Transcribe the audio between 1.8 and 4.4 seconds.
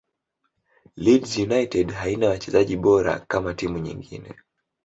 haina wachezaji bora kama timu nyingine